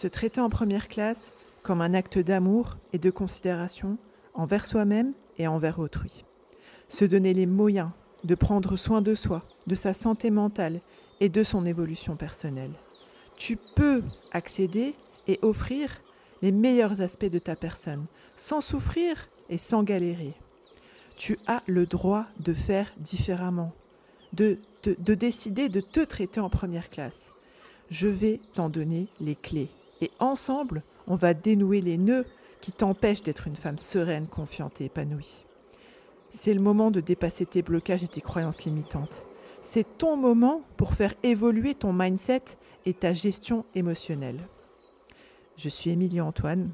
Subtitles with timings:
[0.00, 1.30] Se traiter en première classe
[1.62, 3.98] comme un acte d'amour et de considération
[4.32, 6.24] envers soi-même et envers autrui.
[6.88, 7.90] Se donner les moyens
[8.24, 10.80] de prendre soin de soi, de sa santé mentale
[11.20, 12.72] et de son évolution personnelle.
[13.36, 14.02] Tu peux
[14.32, 14.94] accéder
[15.28, 16.00] et offrir
[16.40, 18.06] les meilleurs aspects de ta personne,
[18.36, 20.32] sans souffrir et sans galérer.
[21.18, 23.68] Tu as le droit de faire différemment,
[24.32, 27.34] de, de, décider de te traiter en première classe.
[27.90, 29.68] Je vais t'en donner les clés.
[30.00, 32.26] Et ensemble, on va dénouer les nœuds
[32.60, 35.42] qui t'empêchent d'être une femme sereine, confiante et épanouie.
[36.30, 39.24] C'est le moment de dépasser tes blocages et tes croyances limitantes.
[39.62, 42.42] C'est ton moment pour faire évoluer ton mindset
[42.86, 44.40] et ta gestion émotionnelle.
[45.56, 46.72] Je suis Émilie Antoine,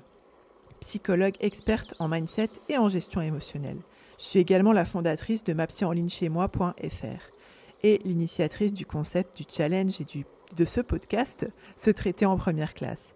[0.80, 3.78] psychologue experte en mindset et en gestion émotionnelle.
[4.18, 7.32] Je suis également la fondatrice de mapsyenlignchez-moi.fr
[7.82, 10.24] et l'initiatrice du concept du challenge et du,
[10.56, 13.15] de ce podcast, Se traiter en première classe.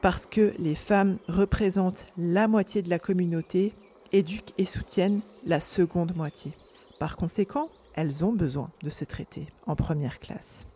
[0.00, 3.72] Parce que les femmes représentent la moitié de la communauté,
[4.12, 6.52] éduquent et soutiennent la seconde moitié.
[7.00, 10.66] Par conséquent, elles ont besoin de se traiter en première classe.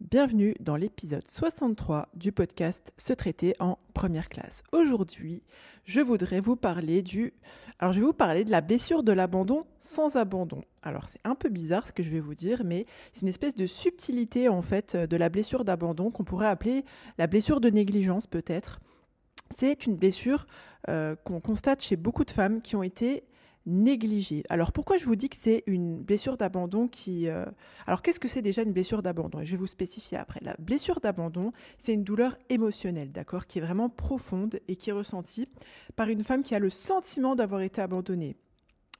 [0.00, 4.62] Bienvenue dans l'épisode 63 du podcast Se traiter en première classe.
[4.70, 5.42] Aujourd'hui,
[5.84, 7.34] je voudrais vous parler du
[7.80, 10.62] Alors je vais vous parler de la blessure de l'abandon sans abandon.
[10.84, 13.56] Alors c'est un peu bizarre ce que je vais vous dire mais c'est une espèce
[13.56, 16.84] de subtilité en fait de la blessure d'abandon qu'on pourrait appeler
[17.18, 18.78] la blessure de négligence peut-être.
[19.50, 20.46] C'est une blessure
[20.88, 23.24] euh, qu'on constate chez beaucoup de femmes qui ont été
[23.68, 24.42] négligée.
[24.48, 27.28] Alors pourquoi je vous dis que c'est une blessure d'abandon qui...
[27.28, 27.44] Euh,
[27.86, 29.40] alors qu'est-ce que c'est déjà une blessure d'abandon?
[29.44, 30.40] Je vais vous spécifier après.
[30.42, 34.94] La blessure d'abandon, c'est une douleur émotionnelle, d'accord, qui est vraiment profonde et qui est
[34.94, 35.48] ressentie
[35.94, 38.36] par une femme qui a le sentiment d'avoir été abandonnée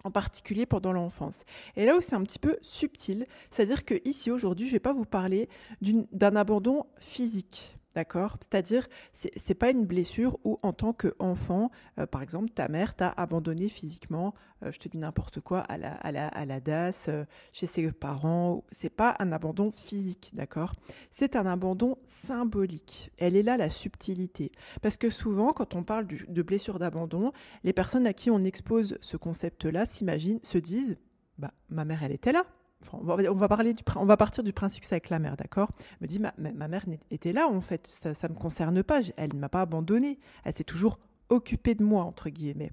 [0.04, 1.44] en particulier pendant l'enfance.
[1.74, 4.80] Et là où c'est un petit peu subtil, c'est-à-dire que ici aujourd'hui, je ne vais
[4.80, 5.48] pas vous parler
[5.80, 7.77] d'un abandon physique.
[7.98, 12.68] D'accord C'est-à-dire, c'est, n'est pas une blessure où, en tant qu'enfant, euh, par exemple, ta
[12.68, 16.44] mère t'a abandonné physiquement, euh, je te dis n'importe quoi, à la, à la, à
[16.44, 18.62] la DAS, euh, chez ses parents.
[18.70, 20.74] C'est pas un abandon physique, d'accord
[21.10, 23.10] C'est un abandon symbolique.
[23.18, 24.52] Elle est là la subtilité.
[24.80, 27.32] Parce que souvent, quand on parle de blessure d'abandon,
[27.64, 30.98] les personnes à qui on expose ce concept-là s'imaginent, se disent,
[31.36, 32.44] bah, ma mère, elle était là
[32.92, 35.70] on, va, parler du, on va partir du principe que c'est avec la mère, d'accord?
[36.00, 39.34] Me dit ma, ma, mère était là en fait, ça ne me concerne pas, elle
[39.34, 42.72] ne m'a pas abandonnée, elle s'est toujours occupée de moi entre guillemets,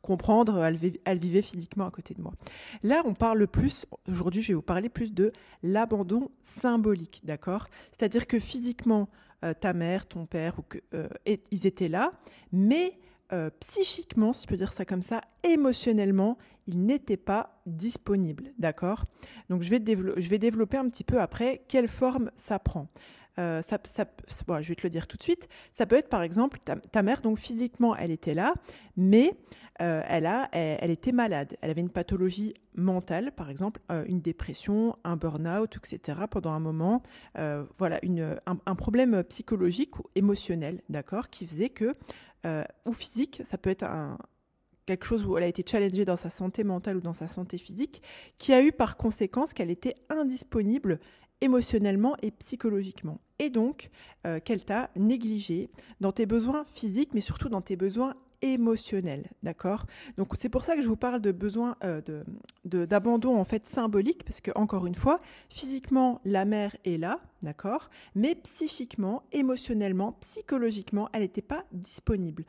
[0.00, 2.32] comprendre, elle, elle, vivait physiquement à côté de moi.
[2.82, 5.32] Là, on parle plus, aujourd'hui, je vais vous parler plus de
[5.62, 7.68] l'abandon symbolique, d'accord?
[7.90, 9.08] C'est-à-dire que physiquement,
[9.44, 11.08] euh, ta mère, ton père, ou que, euh,
[11.50, 12.12] ils étaient là,
[12.52, 12.98] mais
[13.32, 16.38] euh, psychiquement, si je peux dire ça comme ça, émotionnellement,
[16.68, 18.52] il n'était pas disponible.
[18.58, 19.04] D'accord?
[19.50, 22.88] Donc je vais, je vais, développer un petit peu après quelle forme ça prend.
[23.38, 25.48] Euh, ça, je vais te le dire tout de suite.
[25.72, 28.54] Ça peut être par exemple ta, mère, donc physiquement, elle était là,
[28.96, 29.34] mais
[29.82, 31.56] euh, elle, a, elle, était malade.
[31.60, 36.20] Elle avait une pathologie mentale, par exemple une dépression, un burn-out, etc.
[36.30, 37.02] pendant un moment.
[37.76, 41.94] voilà, une, un, problème psychologique ou émotionnel, d'accord, qui faisait que
[42.46, 44.18] euh, ou physique, ça peut être un,
[44.86, 47.58] quelque chose où elle a été challengée dans sa santé mentale ou dans sa santé
[47.58, 48.02] physique,
[48.38, 51.00] qui a eu par conséquence qu'elle était indisponible
[51.40, 53.20] émotionnellement et psychologiquement.
[53.38, 53.90] Et donc,
[54.26, 55.68] euh, qu'elle t'a négligé
[56.00, 59.86] dans tes besoins physiques, mais surtout dans tes besoins émotionnel, d'accord?
[60.16, 62.00] Donc c'est pour ça que je vous parle de besoin euh,
[62.64, 67.90] d'abandon en fait symbolique, parce que encore une fois, physiquement la mère est là, d'accord,
[68.14, 72.44] mais psychiquement, émotionnellement, psychologiquement, elle n'était pas disponible.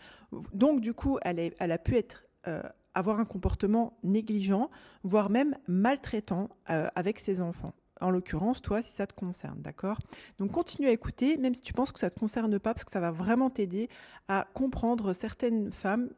[0.54, 2.62] Donc du coup, elle, a pu être euh,
[2.94, 4.70] avoir un comportement négligent,
[5.04, 10.00] voire même maltraitant euh, avec ses enfants en l'occurrence, toi, si ça te concerne, d'accord?
[10.40, 12.84] Donc continue à écouter, même si tu penses que ça ne te concerne pas, parce
[12.84, 13.90] que ça va vraiment t'aider
[14.28, 16.10] à comprendre certaines femmes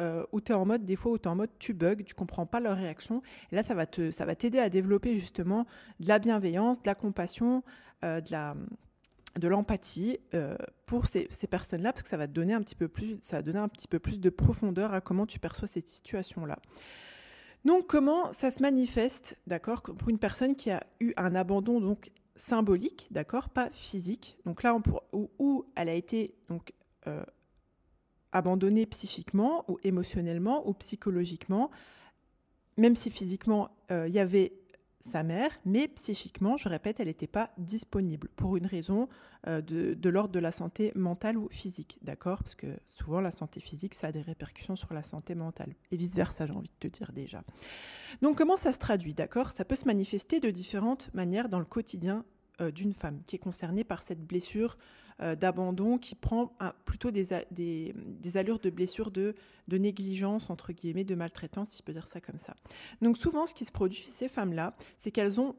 [0.00, 2.02] euh, où tu es en mode, des fois où tu es en mode tu bugs,
[2.04, 3.22] tu comprends pas leur réaction.
[3.52, 5.66] Et là, ça va ça va t'aider à développer justement
[6.00, 7.62] de la bienveillance, de la compassion,
[8.04, 8.54] euh, de la
[9.38, 10.56] de l'empathie euh,
[10.86, 13.42] pour ces, personnes-là, parce que ça va te donner un petit peu plus, ça va
[13.42, 16.58] donner un petit peu plus de profondeur à comment tu perçois cette situation-là.
[17.64, 22.10] Donc comment ça se manifeste, d'accord, pour une personne qui a eu un abandon donc
[22.36, 24.38] symbolique, d'accord, pas physique?
[24.46, 26.72] Donc là, on où, elle a été donc
[27.06, 27.22] euh,
[28.32, 31.70] abandonnée psychiquement ou émotionnellement ou psychologiquement,
[32.78, 34.52] même si physiquement euh, il y avait
[35.00, 39.08] sa mère, mais psychiquement, je répète, elle n'était pas disponible pour une raison
[39.46, 42.42] euh, de, l'ordre de la santé mentale ou physique, d'accord?
[42.42, 45.96] Parce que souvent la santé physique, ça a des répercussions sur la santé mentale, et
[45.96, 47.42] vice-versa, j'ai envie de te dire déjà.
[48.22, 49.50] Donc comment ça se traduit, d'accord?
[49.52, 52.24] Ça peut se manifester de différentes manières dans le quotidien
[52.60, 54.76] euh, d'une femme qui est concernée par cette blessure
[55.20, 56.52] euh, d'abandon qui prend
[56.84, 59.34] plutôt des, des, allures de blessure de,
[59.68, 62.54] de, négligence, entre guillemets, de maltraitance, si je peux dire ça comme ça.
[63.02, 65.56] Donc souvent, ce qui se produit chez ces femmes-là, c'est qu'elles ont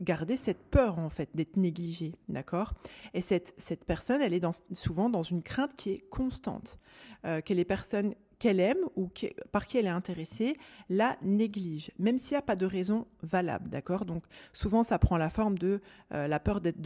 [0.00, 2.74] gardé cette peur en fait d'être négligées, d'accord?
[3.14, 6.78] Et cette, cette personne, elle est souvent dans une crainte qui est constante,
[7.24, 9.10] euh, que les personnes qu'elle aime ou
[9.52, 10.56] par qui elle est intéressée
[10.88, 14.04] la néglige, même s'il n'y a pas de raison valable, d'accord?
[14.04, 15.80] Donc souvent ça prend la forme de
[16.12, 16.78] euh, la peur d'être.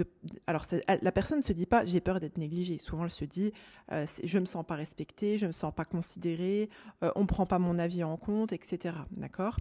[0.46, 2.78] Alors la personne ne se dit pas j'ai peur d'être négligée.
[2.78, 3.52] Souvent elle se dit
[3.93, 6.70] euh, je me sens pas respectée, je me sens pas considérée,
[7.02, 8.96] euh, on prend pas mon avis en compte, etc.
[9.12, 9.58] D'accord?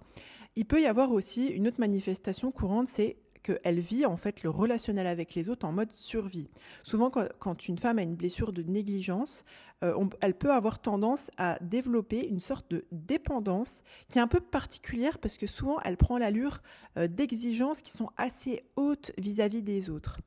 [0.56, 4.50] Il peut y avoir aussi une autre manifestation courante, c'est qu'elle vit en fait le
[4.50, 6.50] relationnel avec les autres en mode survie.
[6.84, 9.46] Souvent, quand, une femme a une blessure de négligence,
[9.84, 14.40] euh, elle peut avoir tendance à développer une sorte de dépendance qui est un peu
[14.40, 16.62] particulière parce que souvent elle prend l'allure
[16.98, 20.20] euh, d'exigences qui sont assez hautes vis-à-vis des autres.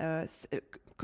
[0.00, 0.26] Euh,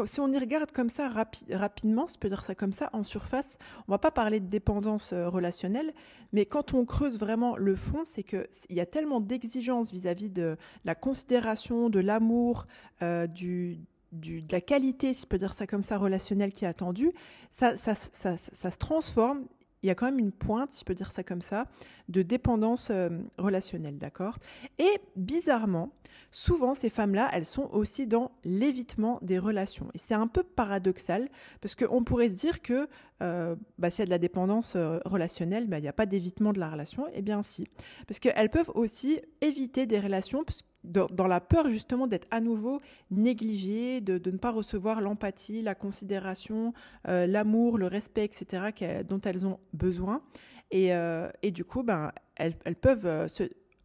[0.05, 3.57] si on y regarde comme ça rapidement, je peux dire ça comme ça, en surface,
[3.89, 5.95] on va pas parler de dépendance euh, relationnelle,
[6.33, 10.57] mais quand on creuse vraiment le fond, c'est qu'il y a tellement d'exigences vis-à-vis de
[10.85, 12.67] la considération, de l'amour,
[13.03, 17.13] euh, de la qualité, si je peux dire ça comme ça, relationnelle qui est attendue,
[17.51, 19.45] ça se transforme
[19.87, 21.67] il y a quand même une pointe, si je peux dire ça comme ça,
[22.09, 24.39] de dépendance euh, relationnelle, d'accord?
[24.81, 25.93] Et bizarrement,
[26.33, 29.87] souvent ces femmes-là, elles sont aussi dans l'évitement des relations.
[29.95, 31.29] Et c'est un peu paradoxal,
[31.61, 32.89] parce qu'on pourrait se dire que
[33.23, 36.07] euh, bah, s'il y a de la dépendance euh, relationnelle, bah, il n'y a pas
[36.07, 37.07] d'évitement de la relation.
[37.15, 37.69] Eh bien si,
[38.09, 40.43] parce qu'elles peuvent aussi éviter des relations,
[40.87, 42.81] dans, la peur justement d'être à nouveau
[43.11, 46.73] négligée, de, ne pas recevoir l'empathie, la considération,
[47.09, 50.23] euh, l'amour, le respect, etc., dont elles ont besoin.
[50.71, 53.29] Et, euh, du coup, ben, elles, peuvent euh,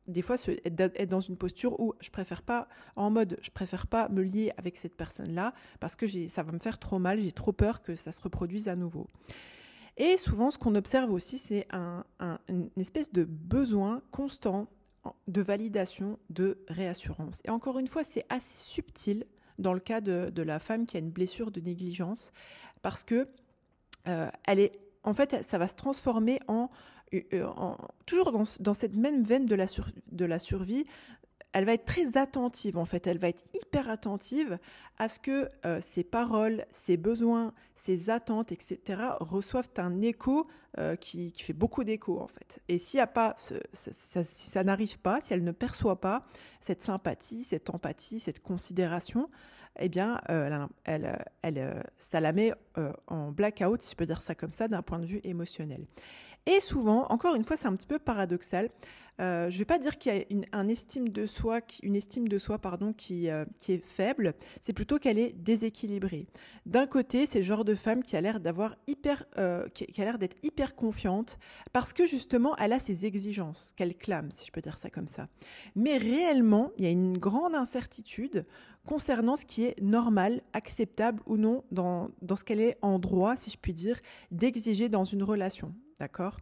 [0.08, 4.10] des fois être dans une posture où je préfère pas, en mode, je préfère pas
[4.10, 7.52] me lier avec cette personne-là parce que ça va me faire trop mal, j'ai trop
[7.52, 9.08] peur que ça se reproduise à nouveau.
[9.98, 11.68] Et souvent, ce qu'on observe aussi, c'est
[12.50, 14.68] une espèce de besoin constant
[15.28, 17.42] de validation, de réassurance.
[17.46, 19.26] Et encore une fois, c'est assez subtil
[19.60, 22.32] dans le cas de, la femme qui a une blessure de négligence,
[22.82, 23.28] parce que
[24.08, 26.70] euh, elle est, en fait, ça va se transformer en,
[27.14, 27.48] euh,
[28.06, 29.66] toujours dans, cette même veine de la,
[30.12, 30.86] de la survie,
[31.54, 34.58] elle va être très attentive en fait, elle va être hyper attentive
[34.98, 39.02] à ce que euh, ses paroles, ses besoins, ses attentes, etc.
[39.20, 42.62] reçoivent un écho euh, qui, fait beaucoup d'écho en fait.
[42.68, 43.54] Et s'il a pas, si
[44.24, 46.24] ça n'arrive pas, si elle ne perçoit pas
[46.62, 49.30] cette sympathie, cette empathie, cette considération,
[49.80, 52.54] eh bien, euh, elle, ça la met
[53.08, 55.86] en blackout, si je peux dire ça comme ça, d'un point de vue émotionnel.
[56.46, 58.70] Et souvent, encore une fois, c'est un petit peu paradoxal.
[59.20, 61.96] Euh, je ne vais pas dire qu'il y a une, un estime de soi, une
[61.96, 66.28] estime de soi pardon, qui, euh, qui est faible, c'est plutôt qu'elle est déséquilibrée.
[66.66, 70.06] D'un côté, c'est le genre de femme qui a l'air d'avoir hyper, euh, qui, a
[70.06, 71.38] l'air d'être hyper confiante
[71.74, 75.08] parce que justement, elle a ses exigences qu'elle clame, si je peux dire ça comme
[75.08, 75.28] ça.
[75.76, 78.46] Mais réellement, il y a une grande incertitude
[78.86, 83.36] concernant ce qui est normal, acceptable ou non dans, dans ce qu'elle est en droit,
[83.38, 84.00] si je puis dire,
[84.32, 85.74] d'exiger dans une relation.
[86.02, 86.38] D'accord?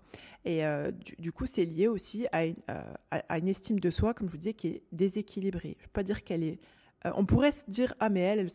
[0.45, 4.13] Et euh, du, coup, c'est lié aussi à une, euh, à, une, estime de soi,
[4.13, 5.75] comme je vous disais, qui est déséquilibrée.
[5.77, 6.59] Je ne veux pas dire qu'elle est.
[7.05, 8.47] Euh, on pourrait se dire ah mais elle,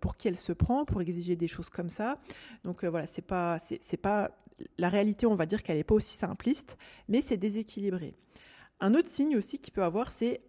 [0.00, 2.18] pour qui elle se prend pour exiger des choses comme ça.
[2.64, 4.32] Donc voilà, c'est pas c'est pas
[4.76, 5.24] la réalité.
[5.24, 8.16] On va dire qu'elle n'est pas aussi simpliste, mais c'est déséquilibré.
[8.80, 10.40] Un autre signe aussi qu'il peut avoir, c'est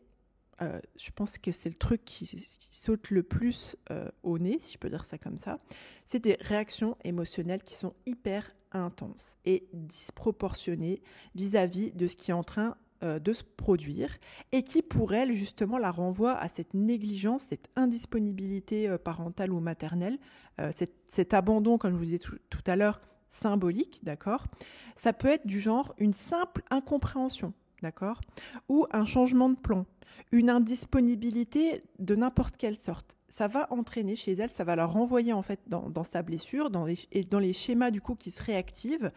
[0.61, 2.25] je pense que c'est le truc qui,
[2.59, 3.75] saute le plus
[4.23, 5.59] au nez, si je peux dire ça comme ça,
[6.05, 11.01] c'est des réactions émotionnelles qui sont hyper intense et disproportionnée
[11.35, 14.15] vis-à-vis de ce qui est en train euh, de se produire
[14.51, 19.59] et qui pour elle justement la renvoie à cette négligence, cette indisponibilité euh, parentale ou
[19.59, 20.19] maternelle,
[20.59, 20.71] euh,
[21.07, 24.45] cet, abandon, comme je vous disais tout à l'heure, symbolique, d'accord?
[24.95, 28.21] Ça peut être du genre une simple incompréhension, d'accord
[28.69, 29.85] Ou un changement de plan,
[30.31, 33.17] une indisponibilité de n'importe quelle sorte.
[33.29, 36.85] Ça va entraîner chez elle, ça va la renvoyer en fait dans, sa blessure, dans
[36.85, 36.97] les,
[37.29, 39.11] dans les schémas du coup qui se réactivent,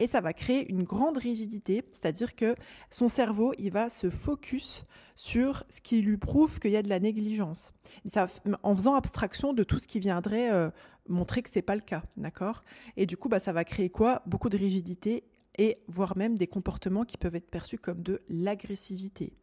[0.00, 2.56] et ça va créer une grande rigidité, c'est-à-dire que
[2.90, 4.82] son cerveau, il va se focus
[5.14, 7.72] sur ce qui lui prouve qu'il y a de la négligence,
[8.06, 8.26] ça,
[8.64, 10.70] en faisant abstraction de tout ce qui viendrait euh,
[11.08, 12.64] montrer que c'est pas le cas, d'accord?
[12.96, 14.22] Et du coup, bah, ça va créer quoi?
[14.26, 15.24] Beaucoup de rigidité
[15.60, 19.34] et voire même des comportements qui peuvent être perçus comme de l'agressivité,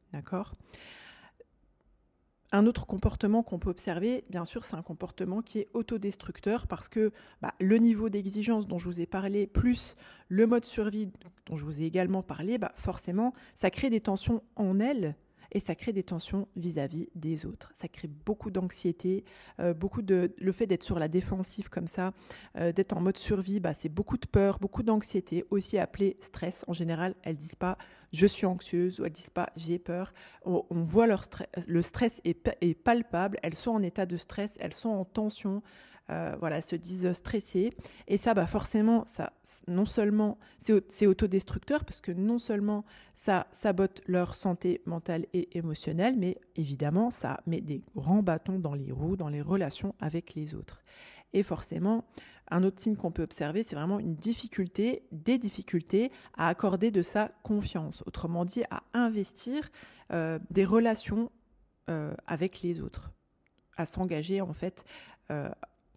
[2.52, 6.90] un autre comportement qu'on peut observer, bien sûr, c'est un comportement qui est autodestructeur parce
[6.90, 9.96] que bah, le niveau d'exigence dont je vous ai parlé, plus
[10.28, 11.12] le mode survie
[11.46, 15.16] dont je vous ai également parlé, bah, forcément, ça crée des tensions en elle
[15.52, 17.72] et ça crée des tensions vis-à-vis des autres.
[17.74, 19.24] Ça crée beaucoup d'anxiété,
[19.60, 22.14] euh, beaucoup de le fait d'être sur la défensive comme ça,
[22.58, 26.64] euh, d'être en mode survie, bah, c'est beaucoup de peur, beaucoup d'anxiété, aussi appelé stress.
[26.68, 27.78] En général, elles disent pas
[28.14, 30.14] je suis anxieuse ou elles disent pas j'ai peur.
[30.46, 31.24] On, voit leur
[31.68, 33.38] le stress est palpable.
[33.44, 35.62] Elles sont en état de stress, elles sont en tension.
[36.10, 37.74] Euh, voilà, se disent stressées.
[38.08, 39.34] Et ça, bah forcément, ça,
[39.68, 40.38] non seulement
[40.88, 47.12] c'est autodestructeur, parce que non seulement ça sabote leur santé mentale et émotionnelle, mais évidemment,
[47.12, 50.82] ça met des grands bâtons dans les roues, dans les relations avec les autres.
[51.34, 52.06] Et forcément,
[52.50, 57.02] un autre signe qu'on peut observer, c'est vraiment une difficulté, des difficultés à accorder de
[57.02, 58.02] sa confiance.
[58.08, 59.70] Autrement dit, à investir
[60.14, 61.30] euh, des relations
[61.90, 63.12] euh, avec les autres,
[63.76, 64.86] à s'engager en fait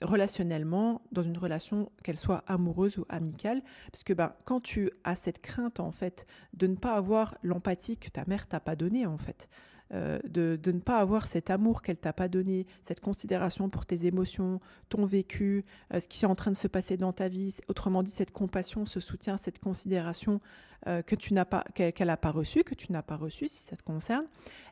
[0.02, 5.14] relationnellement dans une relation qu'elle soit amoureuse ou amicale parce que ben quand tu as
[5.14, 9.06] cette crainte en fait de ne pas avoir l'empathie que ta mère t'a pas donnée
[9.06, 9.48] en fait
[9.92, 13.86] euh, de, de, ne pas avoir cet amour qu'elle t'a pas donné, cette considération pour
[13.86, 17.26] tes émotions, ton vécu, euh, ce qui est en train de se passer dans ta
[17.26, 20.40] vie, autrement dit cette compassion, ce soutien, cette considération
[20.86, 23.64] euh, que tu n'as pas, qu'elle n'a pas reçu, que tu n'as pas reçu si
[23.64, 24.26] ça te concerne,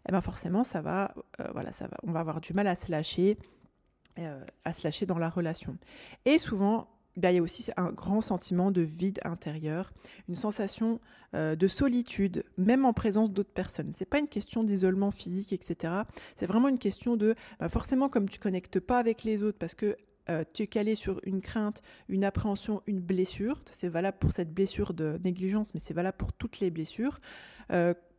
[0.08, 1.12] eh ben forcément ça va,
[1.52, 3.38] voilà, ça va, on va avoir du mal à se lâcher,
[4.64, 5.76] à se lâcher dans la relation.
[6.24, 6.88] Et souvent,
[7.18, 9.92] bah, il y a aussi un grand sentiment de vide intérieur,
[10.28, 11.00] une sensation
[11.34, 13.90] euh, de solitude, même en présence d'autres personnes.
[13.92, 15.94] C'est pas une question d'isolement physique, etc.
[16.36, 19.74] C'est vraiment une question de, bah, forcément, comme tu connectes pas avec les autres, parce
[19.74, 19.96] que
[20.30, 23.62] euh, tu es calé sur une crainte, une appréhension, une blessure.
[23.72, 27.20] C'est valable pour cette blessure de négligence, mais c'est valable pour toutes les blessures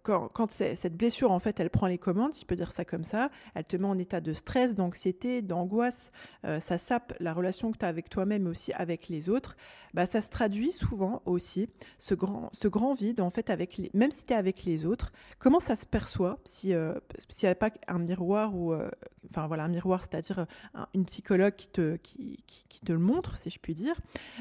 [0.03, 3.03] quand, cette blessure, en fait, elle prend les commandes, si je peux dire ça comme
[3.03, 6.11] ça, elle te met en état de stress, d'anxiété, d'angoisse,
[6.45, 9.55] euh, ça sape la relation que tu as avec toi-même, mais aussi avec les autres,
[9.93, 13.91] bah, ça se traduit souvent aussi, ce grand, ce grand vide, en fait, avec les,
[13.93, 16.93] même si tu es avec les autres, comment ça se perçoit si euh,
[17.29, 18.89] s'il n'y avait pas un miroir ou, euh,
[19.29, 20.45] enfin voilà, un miroir, c'est-à-dire
[20.93, 23.95] une psychologue qui te, qui, qui, qui, te le montre, si je puis dire,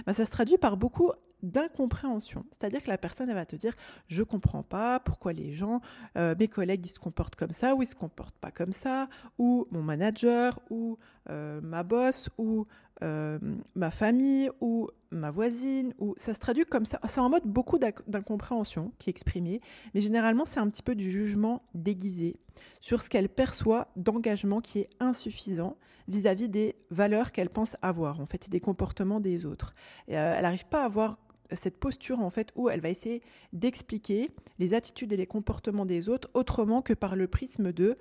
[0.06, 2.44] bah, ça se traduit par beaucoup d'incompréhension.
[2.50, 3.74] C'est-à-dire que la personne, elle va te dire,
[4.08, 5.80] je comprends pas pourquoi les gens,
[6.16, 9.08] euh, mes collègues, ils se comportent comme ça, ou ils se comportent pas comme ça,
[9.38, 10.98] ou mon manager, ou
[11.30, 12.66] euh, ma boss, ou
[13.02, 13.38] euh,
[13.74, 16.98] ma famille, ou ma voisine, ou ça se traduit comme ça.
[17.06, 19.60] C'est en mode beaucoup d'incompréhension qui est exprimée,
[19.94, 22.36] mais généralement, c'est un petit peu du jugement déguisé
[22.80, 25.76] sur ce qu'elle perçoit d'engagement qui est insuffisant
[26.08, 29.74] vis-à-vis des valeurs qu'elle pense avoir, en fait, et des comportements des autres.
[30.08, 31.18] Et, elle n'arrive pas à avoir
[31.54, 36.08] cette posture en fait où elle va essayer d'expliquer les attitudes et les comportements des
[36.08, 37.96] autres autrement que par le prisme de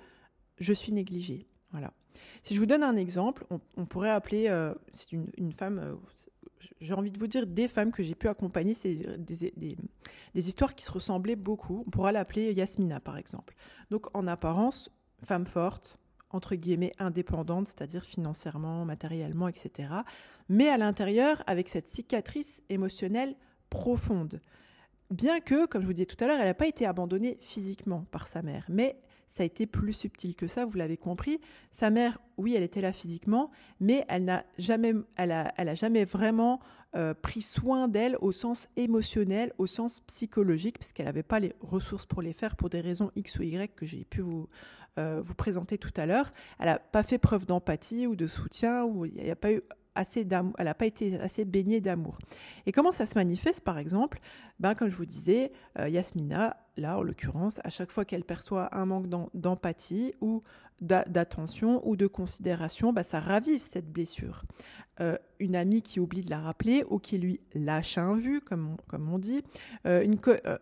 [0.58, 1.46] je suis négligée.
[1.70, 1.92] Voilà.
[2.42, 5.94] Si je vous donne un exemple, on, pourrait appeler, euh, c'est une, femme, euh,
[6.80, 10.74] j'ai envie de vous dire des femmes que j'ai pu accompagner, c'est des, des, histoires
[10.74, 11.84] qui se ressemblaient beaucoup.
[11.86, 13.54] On pourra l'appeler Yasmina par exemple.
[13.90, 14.90] Donc en apparence,
[15.22, 15.98] femme forte,
[16.30, 19.90] entre guillemets indépendante, c'est-à-dire financièrement, matériellement, etc.
[20.48, 23.36] Mais à l'intérieur, avec cette cicatrice émotionnelle
[23.70, 24.40] profonde.
[25.10, 28.04] Bien que, comme je vous disais tout à l'heure, elle n'a pas été abandonnée physiquement
[28.10, 31.40] par sa mère, mais ça a été plus subtil que ça, vous l'avez compris.
[31.70, 33.50] Sa mère, oui, elle était là physiquement,
[33.80, 36.60] mais elle n'a jamais, elle a, jamais vraiment
[36.96, 42.06] euh, pris soin d'elle au sens émotionnel, au sens psychologique, puisqu'elle n'avait pas les ressources
[42.06, 44.48] pour les faire pour des raisons X ou Y que j'ai pu vous,
[44.98, 46.32] euh, vous présenter tout à l'heure.
[46.58, 49.62] Elle n'a pas fait preuve d'empathie ou de soutien, ou il n'y a pas eu
[49.98, 52.18] assez d'amour, elle n'a pas été assez baignée d'amour.
[52.66, 54.20] Et comment ça se manifeste, par exemple?
[54.60, 58.74] Ben, comme je vous disais, euh, Yasmina, là, en l'occurrence, à chaque fois qu'elle perçoit
[58.76, 60.42] un manque d'empathie ou
[60.80, 64.44] d'attention ou de considération, bah, ça ravive cette blessure.
[65.00, 68.70] Euh, une amie qui oublie de la rappeler ou qui lui lâche un vu, comme
[68.72, 69.44] on, comme on dit,
[69.86, 70.04] euh,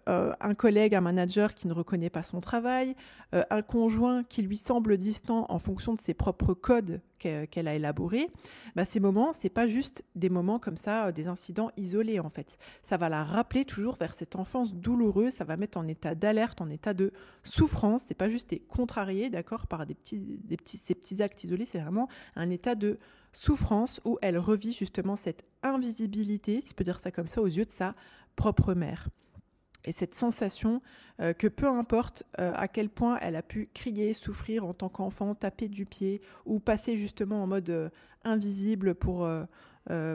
[0.07, 2.95] euh, un collègue, un manager qui ne reconnaît pas son travail,
[3.33, 8.29] un conjoint qui lui semble distant en fonction de ses propres codes qu'elle a élaborés,
[8.77, 12.59] bah, ces moments, c'est pas juste des moments comme ça, des incidents isolés en fait.
[12.83, 16.61] Ça va la rappeler toujours vers cette enfance douloureuse, ça va mettre en état d'alerte,
[16.61, 17.13] en état de
[17.43, 18.03] souffrance.
[18.07, 21.65] C'est pas juste contrarié, d'accord, par des petits, des petits, ces petits actes isolés.
[21.65, 22.99] C'est vraiment un état de
[23.37, 27.47] souffrance où elle revit justement cette invisibilité, si je peux dire ça comme ça, aux
[27.47, 27.95] yeux de sa
[28.35, 29.09] propre mère
[29.87, 30.83] et cette sensation
[31.21, 34.89] euh, que peu importe euh, à quel point elle a pu crier, souffrir en tant
[34.89, 37.89] qu'enfant, taper du pied ou passer justement en mode euh,
[38.25, 39.29] invisible pour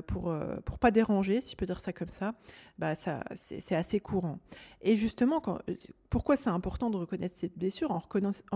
[0.06, 0.36] pour
[0.66, 2.34] pour pas déranger, si je peux dire ça comme ça,
[2.78, 4.40] bah ça c'est assez courant.
[4.82, 5.60] Et justement, quand,
[6.12, 8.00] pourquoi c'est important de reconnaître cette blessure en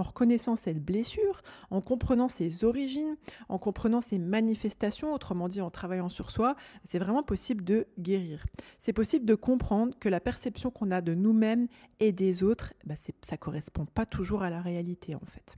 [0.01, 3.15] reconnaissant, cette blessure, en comprenant ses origines,
[3.47, 8.45] en comprenant ses manifestations, autrement dit en travaillant sur soi, c'est vraiment possible de guérir.
[8.77, 11.67] C'est possible de comprendre que la perception qu'on a de nous-mêmes
[12.01, 15.55] et des autres, bah ça correspond pas toujours à la réalité en fait.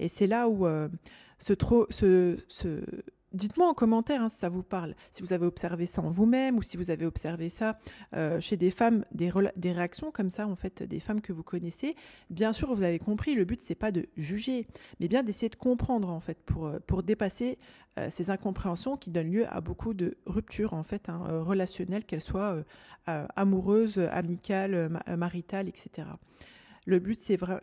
[0.00, 0.88] Et c'est là où euh,
[1.38, 1.54] ce,
[2.48, 2.82] ce
[3.36, 6.56] Dites-moi en commentaire hein, si ça vous parle, si vous avez observé ça en vous-même
[6.56, 7.78] ou si vous avez observé ça
[8.14, 11.96] euh, chez des femmes, des, réactions comme ça, en fait, des femmes que vous connaissez.
[12.30, 14.66] Bien sûr, vous avez compris, le but, c'est pas de juger,
[15.00, 17.58] mais bien d'essayer de comprendre, en fait, pour, euh, dépasser
[17.98, 22.22] euh, ces incompréhensions qui donnent lieu à beaucoup de ruptures, en fait, hein, relationnelles, qu'elles
[22.22, 22.64] soient
[23.36, 26.08] amoureuses, amicales, maritales, etc.
[26.86, 27.60] Le but, c'est vrai.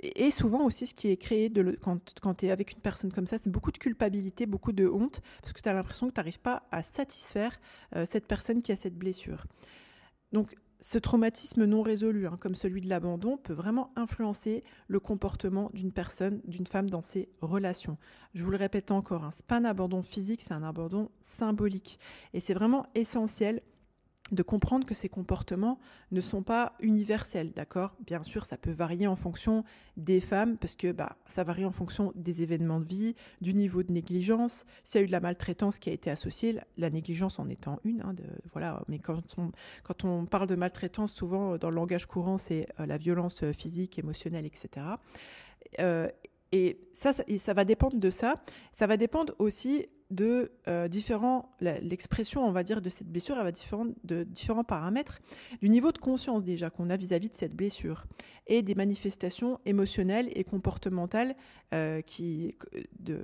[0.00, 3.12] Et souvent aussi, ce qui est créé de quand, quand tu es avec une personne
[3.12, 6.14] comme ça, c'est beaucoup de culpabilité, beaucoup de honte, parce que tu as l'impression que
[6.14, 7.60] tu n'arrives pas à satisfaire
[7.94, 9.44] euh, cette personne qui a cette blessure.
[10.32, 15.70] Donc, ce traumatisme non résolu, hein, comme celui de l'abandon, peut vraiment influencer le comportement
[15.74, 17.98] d'une personne, d'une femme dans ses relations.
[18.34, 21.10] Je vous le répète encore, hein, ce n'est pas un abandon physique, c'est un abandon
[21.20, 22.00] symbolique.
[22.32, 23.62] Et c'est vraiment essentiel
[24.32, 25.78] de comprendre que ces comportements
[26.10, 27.94] ne sont pas universels, d'accord?
[28.04, 29.62] Bien sûr, ça peut varier en fonction
[29.96, 33.82] des femmes, parce que bah, ça varie en fonction des événements de vie, du niveau
[33.82, 37.38] de négligence, s'il y a eu de la maltraitance qui a été associée, la négligence
[37.38, 38.14] en étant une, hein,
[38.52, 38.82] voilà.
[38.88, 42.86] Mais quand on, quand on parle de maltraitance, souvent dans le langage courant, c'est euh,
[42.86, 44.86] la violence physique, émotionnelle, etc.
[45.78, 46.08] Euh,
[46.52, 48.42] et ça, ça, ça va dépendre de ça.
[48.72, 53.44] Ça va dépendre aussi de euh, différents, l'expression, on va dire, de cette blessure, elle
[53.44, 55.20] va différente de différents paramètres,
[55.60, 58.04] du niveau de conscience déjà qu'on a vis-à-vis de cette blessure,
[58.46, 61.34] et des manifestations émotionnelles et comportementales
[61.72, 62.56] euh, qui,
[62.98, 63.22] de,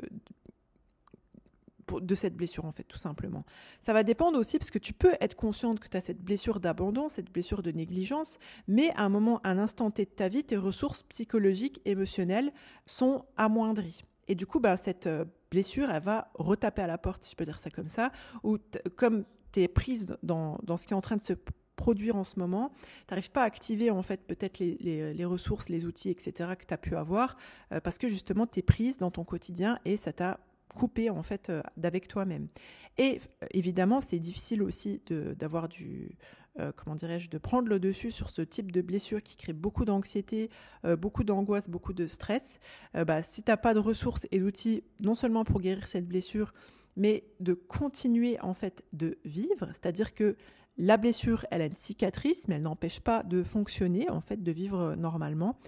[2.00, 3.45] de cette blessure, en fait, tout simplement.
[3.80, 6.61] Ça va dépendre aussi, parce que tu peux être consciente que tu as cette blessure
[6.61, 10.28] d'abandon, cette blessure de négligence, mais à un moment, à un instant T de ta
[10.28, 12.52] vie, tes ressources psychologiques, émotionnelles
[12.87, 14.04] sont amoindries.
[14.28, 17.36] Et du coup, bah, cette euh, blessure, elle va retaper à la porte, si je
[17.36, 18.12] peux dire ça comme ça,
[18.42, 18.58] ou
[18.96, 21.32] comme tu es prise dans, dans, ce qui est en train de se
[21.78, 22.72] produire en ce moment,
[23.06, 26.50] tu n'arrives pas à activer en fait peut-être les, ressources, les outils, etc.
[26.58, 27.36] que tu as pu avoir,
[27.72, 30.40] euh, parce que justement tu es prise dans ton quotidien et ça t'a
[30.75, 32.48] coupé en fait euh, d'avec toi-même.
[32.96, 33.20] Et
[33.52, 35.00] évidemment, c'est difficile aussi
[35.38, 36.16] d'avoir du
[36.58, 39.85] euh, comment dirais-je de prendre le dessus sur ce type de blessure qui crée beaucoup
[39.85, 40.50] d'anxiété,
[40.85, 42.59] euh, beaucoup d'angoisse, beaucoup de stress.
[42.94, 46.52] bah, si tu n'as pas de ressources et d'outils non seulement pour guérir cette blessure,
[46.96, 50.37] mais de continuer en fait de vivre, c'est-à-dire que
[50.76, 54.52] la blessure, elle a une cicatrice, mais elle n'empêche pas de fonctionner, en fait, de
[54.52, 55.59] vivre normalement.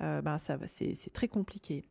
[0.00, 1.84] ben ça, c'est très compliqué.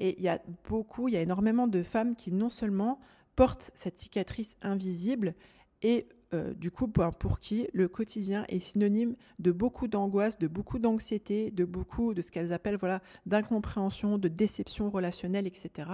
[0.00, 2.98] Et il y a beaucoup, il y a énormément de femmes qui non seulement
[3.36, 5.34] portent cette cicatrice invisible
[5.82, 10.46] et euh, du coup, ben, pour qui le quotidien est synonyme de beaucoup d'angoisse, de
[10.46, 15.90] beaucoup d'anxiété, de beaucoup de ce qu'elles appellent voilà d'incompréhension, de déception relationnelle, etc.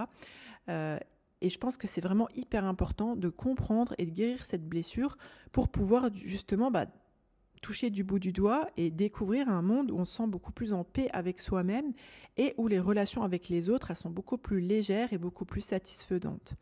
[0.68, 0.98] Euh,
[1.40, 5.16] et je pense que c'est vraiment hyper important de comprendre et de guérir cette blessure
[5.52, 6.86] pour pouvoir justement bah,
[7.62, 10.72] toucher du bout du doigt et découvrir un monde où on se sent beaucoup plus
[10.72, 11.92] en paix avec soi-même
[12.36, 16.54] et où les relations avec les autres sont beaucoup plus légères et beaucoup plus satisfaisantes.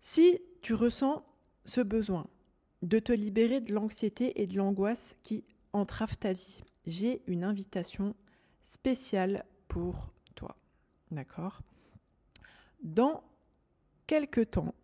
[0.00, 1.24] Si tu ressens
[1.64, 2.26] ce besoin
[2.82, 8.14] de te libérer de l'anxiété et de l'angoisse qui entravent ta vie, j'ai une invitation
[8.62, 10.56] spéciale pour toi.
[11.10, 11.60] D'accord?
[12.82, 13.22] Dans
[14.06, 14.74] quelques temps,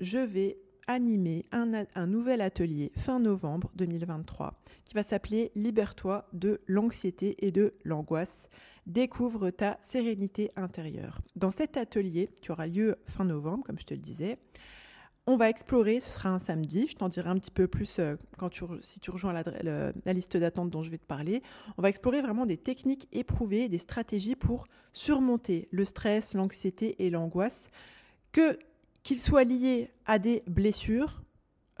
[0.00, 7.36] je vais animer un, nouvel atelier fin novembre 2023 qui va s'appeler Libère-toi de l'anxiété
[7.46, 8.48] et de l'angoisse.
[8.86, 11.20] Découvre ta sérénité intérieure.
[11.36, 14.38] Dans cet atelier, qui aura lieu fin novembre, comme je te le disais,
[15.26, 18.16] on va explorer, ce sera un samedi, je t'en dirai un petit peu plus euh,
[18.38, 21.42] quand tu, si tu rejoins la, la liste d'attente dont je vais te parler.
[21.76, 27.10] On va explorer vraiment des techniques éprouvées, des stratégies pour surmonter le stress, l'anxiété et
[27.10, 27.68] l'angoisse
[28.32, 28.58] que
[29.08, 31.22] qu'il soit lié à des blessures,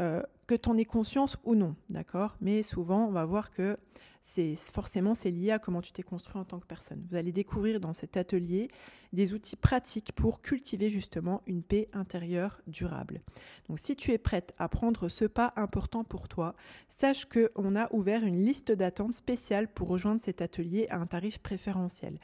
[0.00, 2.38] euh, que tu en aies conscience ou non, d'accord?
[2.40, 3.76] Mais souvent, on va voir que
[4.22, 7.06] c'est forcément c'est lié à comment tu t'es construit en tant que personne.
[7.10, 8.70] Vous allez découvrir dans cet atelier
[9.12, 13.20] des outils pratiques pour cultiver justement une paix intérieure durable.
[13.68, 16.54] Donc si tu es prête à prendre ce pas important pour toi,
[16.88, 21.06] sache que on a ouvert une liste d'attente spéciale pour rejoindre cet atelier à un
[21.06, 22.18] tarif préférentiel.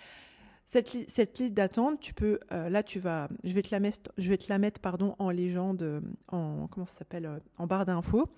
[0.66, 4.30] Cette, liste d'attente, tu peux, euh, là, tu vas, je vais te la mettre, je
[4.30, 8.28] vais te la mettre, pardon, en légende, en comment ça s'appelle, euh, en barre d'infos.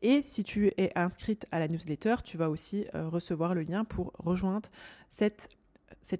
[0.00, 3.84] Et si tu es inscrite à la newsletter, tu vas aussi euh, recevoir le lien
[3.84, 4.70] pour rejoindre
[5.10, 5.48] cette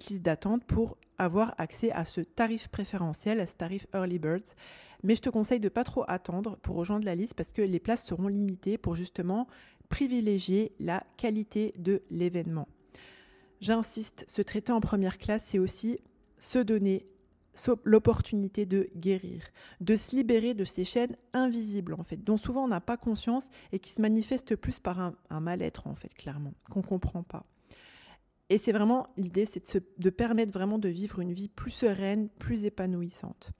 [0.07, 4.55] liste d'attente pour avoir accès à ce tarif préférentiel, à ce tarif Early Birds.
[5.03, 7.79] Mais je te conseille de pas trop attendre pour rejoindre la liste parce que les
[7.79, 9.47] places seront limitées pour justement
[9.89, 12.67] privilégier la qualité de l'événement.
[13.61, 15.99] J'insiste, se traiter en première classe, c'est aussi
[16.39, 17.07] se donner
[17.83, 19.41] l'opportunité de guérir,
[19.79, 23.49] de se libérer de ces chaînes invisibles en fait, dont souvent on n'a pas conscience
[23.71, 27.45] et qui se manifestent plus par un, mal-être en fait, clairement, qu'on ne comprend pas.
[28.49, 32.29] Et c'est vraiment l'idée, c'est de, de, permettre vraiment de vivre une vie plus sereine,
[32.37, 33.51] plus épanouissante.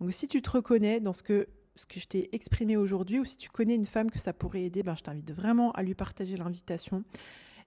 [0.00, 3.24] Donc si tu te reconnais dans ce que, ce que je t'ai exprimé aujourd'hui, ou
[3.24, 5.94] si tu connais une femme que ça pourrait aider, ben, je t'invite vraiment à lui
[5.94, 7.04] partager l'invitation.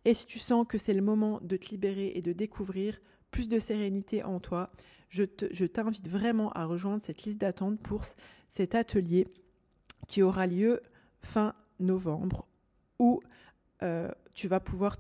[0.06, 3.00] Et si tu sens que c'est le moment de te libérer et de découvrir
[3.32, 4.72] plus de sérénité en toi,
[5.10, 5.24] je
[5.66, 8.02] t'invite vraiment à rejoindre cette liste d'attente pour
[8.50, 9.28] cet atelier
[10.08, 10.82] qui aura lieu
[11.22, 12.48] fin novembre
[13.00, 13.22] où
[13.84, 14.98] euh, tu vas pouvoir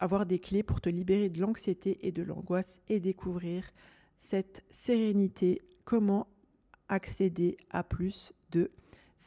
[0.00, 3.64] avoir des clés pour te libérer de l'anxiété et de l'angoisse et découvrir
[4.20, 6.26] cette sérénité, comment
[6.88, 8.70] accéder à plus de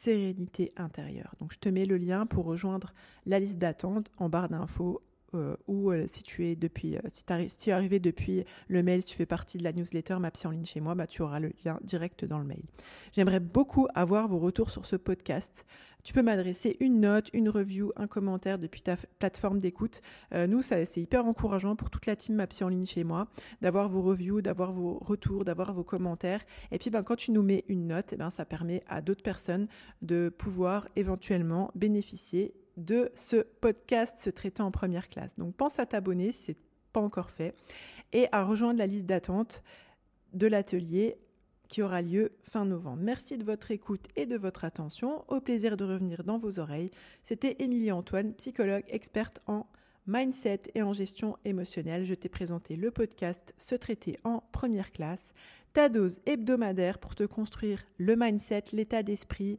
[0.00, 1.34] sérénité intérieure.
[1.38, 2.94] Donc je te mets le lien pour rejoindre
[3.26, 5.02] la liste d'attente en barre d'infos
[5.34, 9.02] euh, ou euh, si tu es depuis, euh, si, tu es arrivé depuis le mail,
[9.02, 11.22] si tu fais partie de la newsletter Ma psy en ligne chez moi, bah, tu
[11.22, 12.62] auras le lien direct dans le mail.
[13.12, 15.66] J'aimerais beaucoup avoir vos retours sur ce podcast.
[16.02, 20.00] Tu peux m'adresser une note, une review, un commentaire depuis ta plateforme d'écoute.
[20.32, 23.28] nous, ça, c'est hyper encourageant pour toute la team Ma psy en ligne chez moi
[23.60, 26.40] d'avoir vos reviews, d'avoir vos retours, d'avoir vos commentaires.
[26.72, 29.22] Et puis, ben, quand tu nous mets une note, eh ben, ça permet à d'autres
[29.22, 29.68] personnes
[30.00, 35.36] de pouvoir éventuellement bénéficier de ce podcast se traitant en première classe.
[35.38, 36.56] Donc pense à t'abonner si ce n'est
[36.92, 37.54] pas encore fait
[38.12, 39.62] et à rejoindre la liste d'attente
[40.32, 41.16] de l'atelier
[41.68, 43.00] qui aura lieu fin novembre.
[43.00, 45.24] Merci de votre écoute et de votre attention.
[45.28, 46.90] Au plaisir de revenir dans vos oreilles.
[47.22, 49.66] C'était Émilie Antoine, psychologue experte en
[50.06, 52.04] mindset et en gestion émotionnelle.
[52.04, 55.32] Je t'ai présenté le podcast Se traiter en première classe,
[55.72, 59.58] ta dose hebdomadaire pour te construire le mindset, l'état d'esprit,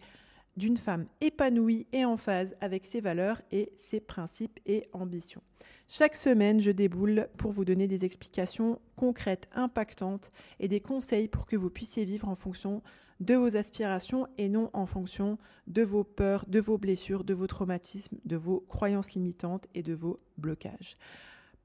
[0.58, 5.42] d'une femme épanouie et en phase avec ses valeurs et ses principes et ambitions.
[5.88, 11.46] Chaque semaine, je déboule pour vous donner des explications concrètes, impactantes et des conseils pour
[11.46, 12.82] que vous puissiez vivre en fonction
[13.20, 15.38] de vos aspirations et non en fonction
[15.68, 19.94] de vos peurs, de vos blessures, de vos traumatismes, de vos croyances limitantes et de
[19.94, 20.98] vos blocages.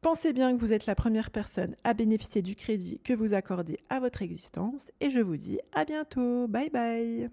[0.03, 3.79] Pensez bien que vous êtes la première personne à bénéficier du crédit que vous accordez
[3.89, 6.47] à votre existence et je vous dis à bientôt.
[6.47, 7.31] Bye bye